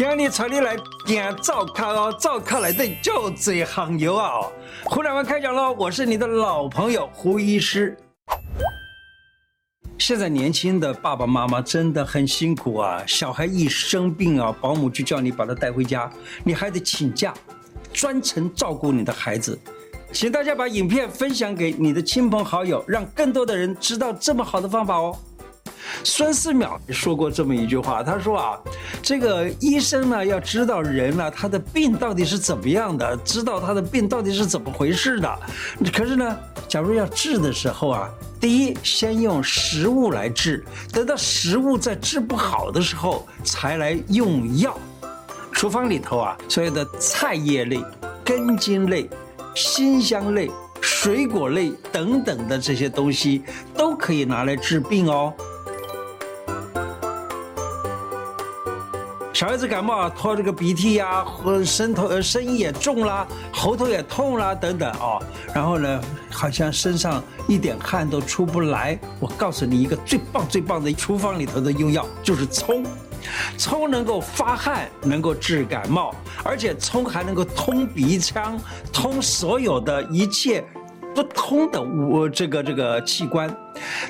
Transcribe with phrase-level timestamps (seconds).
[0.00, 4.50] 今日带你来行灶脚哦，灶脚来的就这行油啊！
[4.84, 7.94] 胡乃文开讲喽，我是你的老朋友胡医师。
[9.98, 16.10] 现在年轻的爸爸妈妈真的很辛苦啊，小孩一生病啊，保姆就叫你把他带回家，
[16.44, 17.34] 你还得请假，
[17.92, 19.60] 专程照顾你的孩子。
[20.12, 25.14] 请大家把影片分享给你的亲朋好友，让更多的人知道这么好的方法哦。
[26.04, 28.58] 孙思邈说过这么一句话，他说啊，
[29.02, 35.38] 这个医生呢要知道人呢他的病到底是怎么样的，知道他的病到底是怎么回事的。
[35.92, 36.36] 可是呢，
[36.68, 44.78] 假如要治的时候啊，第一先用食物来治，等到食物在治不好的时候才来用药。
[45.52, 47.84] 厨房里头啊，所有的菜叶类、
[48.24, 49.08] 根茎类、
[49.54, 50.50] 辛香类、
[50.80, 53.42] 水果类等等的这些东西
[53.76, 55.34] 都可以拿来治病哦。
[59.32, 65.22] 小孩子感冒，拖这个鼻涕呀，或声头呃声音也重啦，喉头也痛啦等等哦。
[65.54, 66.00] 然后呢，
[66.30, 68.98] 好像身上一点汗都出不来。
[69.20, 72.84] 我告诉你一个最棒最棒的厨房里头的用药，就是葱。
[73.56, 78.58] 葱能够发汗，能够治感冒，而且葱还能够通鼻腔，
[78.92, 80.64] 通所有的一切
[81.14, 83.48] 不通的我这个这个器官。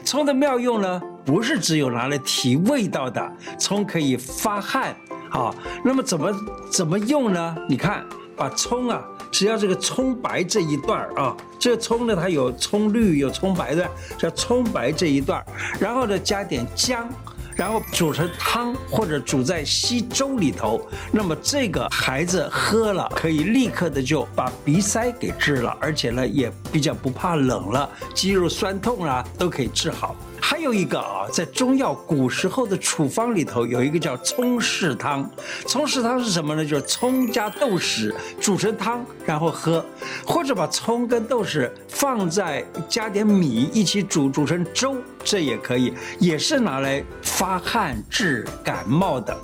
[0.05, 4.97] 葱的妙用呢，不是只有拿来提味道的，葱可以发汗。
[5.31, 6.35] 好，那么怎么
[6.71, 7.57] 怎么用呢？
[7.69, 8.05] 你看，
[8.37, 15.45] 把葱啊，只要这个葱白这一段啊，这葱呢，它有葱绿有葱白的，叫葱白这一段，
[15.79, 17.09] 然后呢加点姜，
[17.55, 30.17] 然后煮成汤或者煮在稀粥里头，那么这个孩子喝了可以立刻的就把鼻塞给治了，而且呢也比较不怕冷了，肌肉酸痛啊都可以治好。
[30.41, 35.29] 还有一个啊，在中药古时候的处方里头，有一个叫葱豉汤。
[35.67, 36.65] 葱豉汤是什么呢？
[36.65, 39.85] 就是葱加豆豉煮成汤，然后喝，
[40.27, 49.37] 或者把葱跟豆豉放在加点米一起煮，煮成粥，这也可以，也是拿来发汗治感冒的。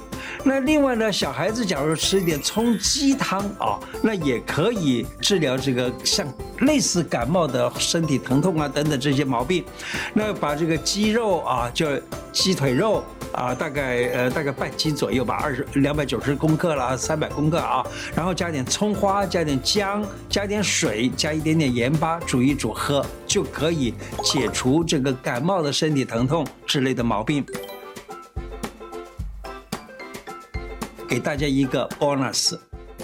[0.48, 6.24] 那另外呢，小孩子假如吃一点葱鸡汤啊，那也可以治疗这个像
[6.60, 9.64] 类似感冒的身体疼痛啊等等这些毛病。
[10.14, 11.88] 那把这个鸡肉啊，就
[12.32, 13.02] 鸡腿肉
[13.32, 17.84] 啊，大概呃大概半斤左右吧，二十两百九十公克啦，三百公克啊，
[18.14, 23.92] 然后加点葱花，加点姜，加点水，加一点点盐巴，煮一煮喝，就可以
[24.22, 27.44] 解除这个感冒的身体疼痛之类的毛病。
[31.08, 32.58] 给大家一个 bonus，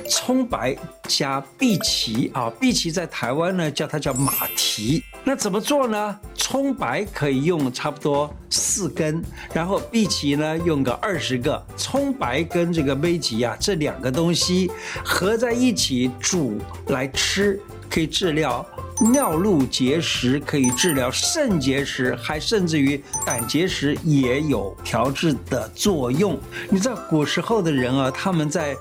[0.09, 0.77] 葱白
[1.09, 5.03] 加荸荠啊，荸荠在台湾呢叫它叫马蹄。
[5.25, 6.19] 那怎么做呢？
[6.35, 9.23] 葱白可以用差不多四根，
[9.55, 11.65] 然后荸荠呢用个二十个。
[11.77, 14.71] 葱白跟这个荸荠啊这两个东西
[15.05, 16.59] 合在一起煮
[16.89, 18.67] 来吃，可以治疗。
[19.11, 26.39] 尿路结石可以治疗肾结石，还甚至于胆结石也有调治的作用。
[26.71, 28.77] 你知道古时候的人啊，他们在。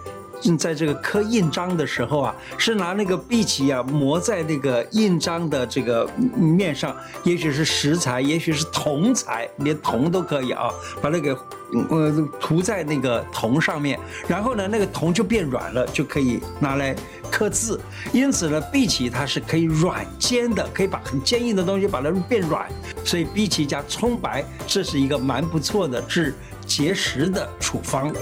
[0.58, 10.70] 在这个刻印章的时候啊，是拿那个荸荠啊磨在那个印章的这个面上，也许是石材，也许是铜材，连铜都可以啊，
[11.02, 11.38] 把那个
[11.90, 16.96] 呃涂在那个铜上面，然后呢，那个铜就变软了，就可以拿来
[17.32, 17.80] 刻字。
[18.12, 22.68] 因此呢，荸荠它是可以软坚的，可以把很坚硬的东西把它变软，
[23.04, 26.36] 所以荸荠加葱白，这是一个蛮不错的治
[26.66, 28.14] 结石的处方。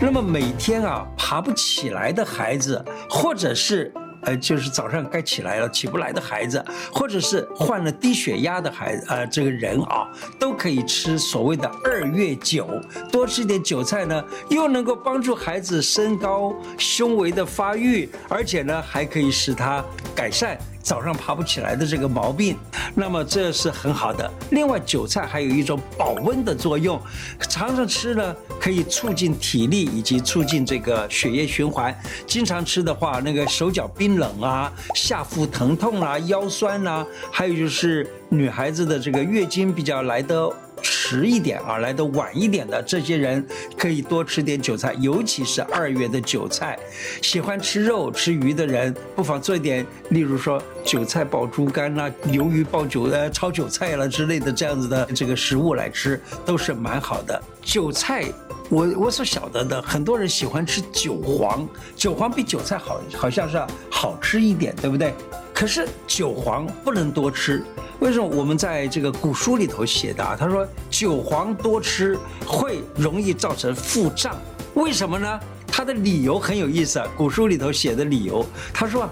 [0.00, 3.92] 那么每天啊爬不起来的孩子，或者是
[4.22, 10.06] 呃就是早上该起来了起不来的孩子，或者是患了低血压的孩子，呃这个人啊
[10.38, 12.68] 都可以吃所谓的二月韭，
[13.10, 20.56] 多吃一点韭菜呢，又能够帮助孩子身高胸围的发育，而且呢还可以使他改善。
[20.88, 22.56] 早上爬不起来的这个毛病，
[22.94, 24.32] 那么这是很好的。
[24.52, 26.98] 另外，韭菜还有一种保温的作用，
[27.46, 31.94] 常常吃呢可以促进体力以及促进这个血液循环。
[32.26, 40.50] 经常吃的话，那个手脚冰冷啊，下腹疼痛啊，腰酸啊，还有就是女孩子的这个月经比较来的。
[40.82, 43.46] 迟一点啊，来的晚一点的这些人
[43.76, 46.78] 可以多吃点韭菜，尤其是二月的韭菜。
[47.22, 57.42] 喜欢吃肉、吃鱼的人，不妨做一点，例如说韭菜爆猪肝啦、鱿鱼爆韭呃炒韭菜啦之类的这样子的这个食物来吃，都是蛮好的。
[57.62, 58.24] 韭菜，
[58.70, 63.60] 我我所晓得的，很多人喜欢吃韭黄，韭黄比韭菜好，好像是
[63.90, 65.12] 好吃一点，对不对？
[65.58, 67.64] 可是韭黄不能多吃，
[67.98, 68.24] 为什么？
[68.24, 72.16] 我们在这个古书里头写的啊，他说韭黄多吃
[72.46, 74.36] 会容易造成腹胀，
[74.74, 75.40] 为什么呢？
[75.66, 79.10] 他的理由很有意思啊，古书里头写的理由，他说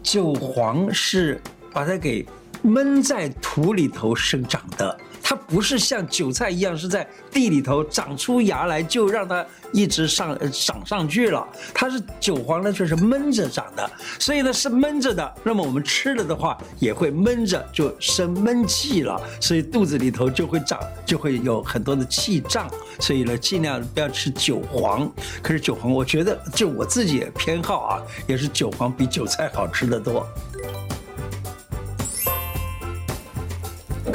[0.00, 1.42] 韭黄是
[1.72, 2.24] 把它给
[2.62, 4.96] 闷在土里头生长的。
[5.26, 13.90] 它不是像韭菜一样是在地里头长出芽来就让它一直上长上去了，它是韭黄呢，就是闷着长的，
[14.20, 15.34] 所以呢是闷着的。
[15.42, 22.70] 那么我们吃了的话也会闷着，就生闷气了，所以肚子里头就会长，就会有很多的气胀。
[23.00, 25.10] 所以呢，尽量不要吃韭黄。
[25.42, 30.26] 可是韭黄，我觉得就我自己偏好啊，也是韭黄比韭菜好吃得多。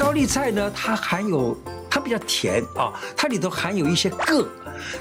[0.09, 1.55] 高丽菜呢，它含有，
[1.87, 4.43] 它比较甜啊，它里头含有一些铬，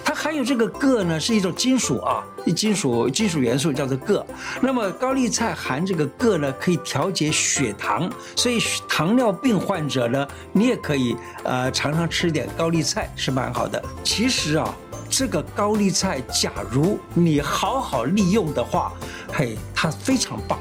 [0.04, 2.22] 它含有这个铬呢，是一种金属啊，
[2.54, 4.22] 金属金属元素叫做铬。
[4.60, 13.82] 那么高丽菜含这个铬呢，可以调节血糖，所以糖尿病患者呢，你也可以呃常常吃点高丽菜是蛮好的。
[14.04, 14.74] 其实啊，
[15.08, 18.92] 这个高丽菜，假如你好好利用的话，
[19.32, 20.58] 嘿，它非常棒。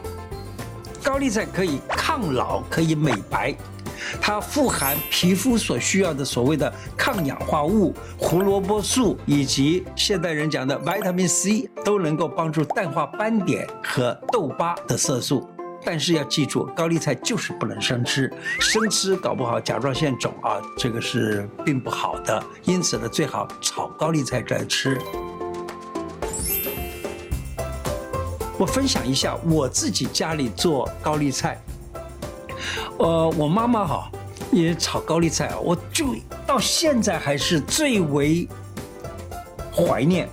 [1.04, 3.54] 高丽菜可以抗老，可以美白。
[4.22, 15.50] 它富含皮肤所需要的所谓的抗氧化物、胡萝卜素以及现代人讲的维他命 C，都能够帮助淡化斑点和痘疤的色素。
[15.86, 22.44] 但是要记住，高丽菜就是不能生吃，生吃搞不好甲状腺肿啊，这个是并不好的。
[22.64, 25.00] 因此呢，最好炒高丽菜再吃。
[28.58, 31.62] 我分享一下我自己家里做高丽菜。
[32.98, 34.12] 呃，我妈妈哈
[34.52, 36.16] 也炒高丽菜，我就
[36.46, 38.48] 到现在还是最为
[39.74, 40.28] 怀念。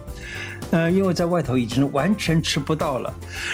[0.70, 3.12] 呃，因为在外头已经完全吃不到了。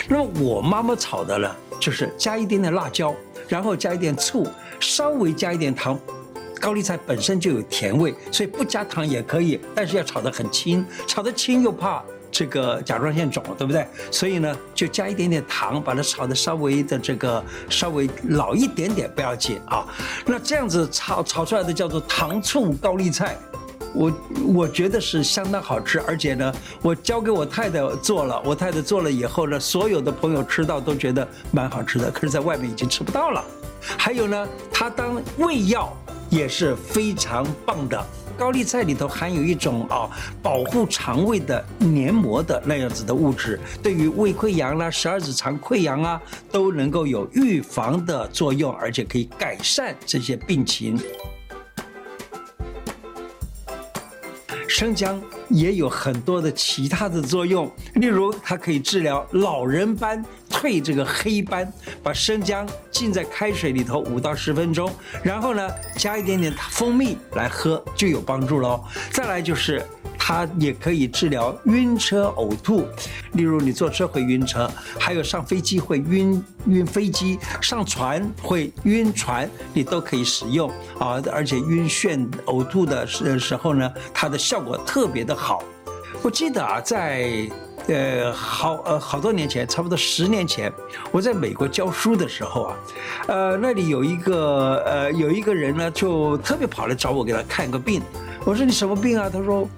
[0.09, 3.15] 那么我妈妈炒的呢，就是加一点点辣椒，
[3.49, 4.47] 然后加一点醋，
[4.79, 5.99] 稍微加一点糖。
[6.61, 12.03] 高丽菜本身就有甜味，所以不加糖也可以，但是要炒得很轻，炒得轻又怕。
[12.31, 13.87] 这个甲状腺肿，对不对？
[14.11, 19.85] 所以呢，就加一点点糖，把它炒得稍微的这个稍微老一点点不要紧啊。
[20.25, 23.37] 那这样子炒炒出来的叫做糖醋高丽菜，
[23.93, 24.12] 我
[24.55, 33.44] 我觉得是相当好吃，而且呢，我交给我太太做了，我太太做了以后呢，所有的朋友吃到都觉得蛮好吃的，可是在外面已经吃不到了。
[33.99, 35.93] 还有呢，它当胃药
[36.29, 38.06] 也是非常棒的。
[38.38, 40.09] 高丽菜里头含有一种啊
[40.43, 50.99] 保护肠胃的黏膜的那样子的物质，对于胃溃疡啦、十二指肠溃疡啊都能够有预防的作用，而且可以改善这些病情。
[54.67, 60.25] 生姜也有很多的其他的作用，例如它可以治疗老人斑。
[60.61, 61.73] 退这个黑斑，
[62.03, 64.93] 把生姜浸在开水里头五到十分钟，
[65.23, 68.85] 然后呢加一点点蜂蜜来喝就有帮助喽。
[69.11, 69.83] 再来就是
[70.19, 72.87] 它也可以治疗晕车呕吐，
[73.33, 80.69] 例如你坐车会晕车，还有上飞机会晕晕飞机，上船会晕船，你都可以使用
[80.99, 81.23] 啊。
[81.33, 85.65] 而且晕眩呕吐的时时候呢，它的效果特别的好。
[86.21, 87.49] 我记得啊，在。
[87.93, 90.73] 呃，好，呃，好多年前，差不多十年前，
[91.11, 92.77] 我在美国教书的时候啊，
[93.27, 98.01] 呃，那里有一个，呃，有一个人呢，就特别跑来找我，给他看个病。
[98.45, 99.29] 我说你什么病啊？
[99.29, 99.69] 他说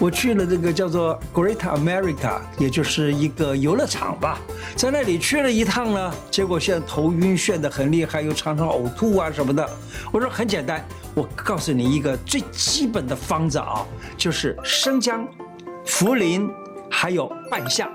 [0.00, 4.40] 我去了这个叫做 Great America，也就是一个游乐场吧，
[4.74, 9.66] 在那里去了一趟呢，结果现在头晕眩的很厉害，又常常呕吐啊什么的。
[10.10, 15.24] 我说很简单，我告诉你一个最基本的方子啊，就是生姜、
[15.86, 16.50] 茯苓。
[17.00, 17.90] 还有半夏，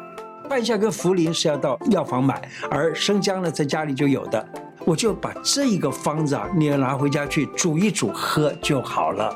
[0.50, 4.44] 半夏跟茯苓是要到药房买，而生姜呢，在家里就有的。
[4.84, 9.32] 我就把这一个方子啊，你要拿回家去煮一煮喝就好了。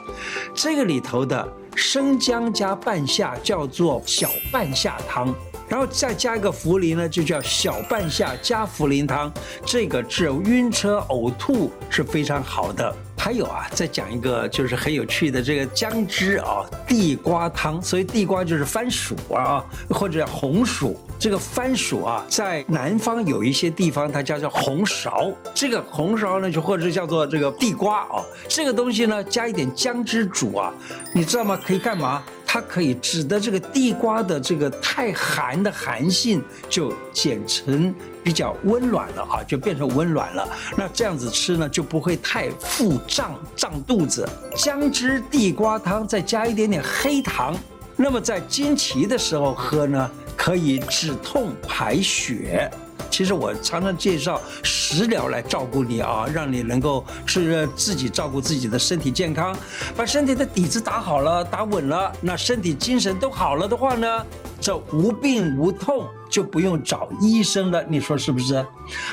[0.56, 5.32] 这个里头的生姜加半夏叫做小半夏汤，
[5.68, 9.32] 然后再加一个茯苓呢，就叫小半夏加茯苓汤。
[9.64, 12.92] 这个治晕车呕吐是非常好的。
[13.20, 17.80] 还有啊，再讲一个就是很有趣的这个姜汁啊，地瓜汤。
[17.82, 20.98] 所以地瓜就是番薯啊，或者红薯。
[21.20, 25.34] 这个番薯啊，在南方有一些地方它叫做红苕。
[25.54, 30.74] 这个红苕呢，就或者叫做这个地瓜啊，这个东西呢，加一点姜汁煮啊，
[31.14, 31.60] 你知道吗？
[31.64, 32.24] 可以干嘛？
[32.52, 40.50] 它可以使得这个地瓜的这个太寒的寒性就减成比较温暖了啊，就变成温暖了。
[40.76, 44.28] 那这样子吃呢，就不会太腹胀胀肚子。
[44.56, 47.56] 姜汁地瓜汤再加一点点黑糖，
[47.96, 52.68] 那么在经期的时候喝呢，可以止痛排血。
[53.10, 59.56] 其实我常常介绍食疗来照顾你啊，让你能够是自己照顾自己的身体健康，
[59.96, 64.26] 把身体的底子打好了、打稳了，那身体精神都好了的话呢，
[64.62, 67.84] 这无病无痛就不用找医生了。
[67.88, 68.66] 你说是不是？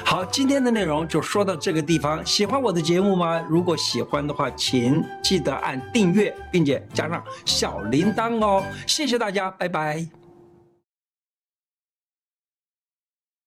[0.05, 2.25] 好，今天的内容就说到这个地方。
[2.25, 3.43] 喜欢我的节目吗？
[3.49, 8.62] 如果喜欢的话，请记得按订阅，并且加上小铃铛哦。
[8.87, 10.25] 谢谢大家，拜拜。